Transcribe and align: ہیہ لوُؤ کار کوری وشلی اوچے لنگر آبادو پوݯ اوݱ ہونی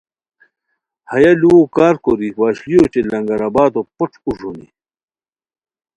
ہیہ 1.11 1.31
لوُؤ 1.41 1.59
کار 1.75 1.95
کوری 2.03 2.29
وشلی 2.39 2.75
اوچے 2.79 3.01
لنگر 3.11 3.41
آبادو 3.47 3.81
پوݯ 3.95 4.11
اوݱ 4.25 4.37
ہونی 4.43 4.67